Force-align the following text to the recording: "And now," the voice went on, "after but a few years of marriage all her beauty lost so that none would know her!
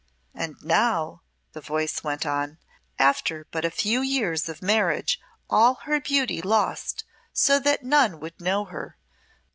"And 0.33 0.55
now," 0.63 1.21
the 1.53 1.61
voice 1.61 2.03
went 2.03 2.25
on, 2.25 2.57
"after 2.97 3.45
but 3.51 3.63
a 3.63 3.69
few 3.69 4.01
years 4.01 4.49
of 4.49 4.59
marriage 4.63 5.19
all 5.47 5.75
her 5.85 6.01
beauty 6.01 6.41
lost 6.41 7.03
so 7.33 7.59
that 7.59 7.83
none 7.83 8.19
would 8.19 8.41
know 8.41 8.65
her! 8.65 8.97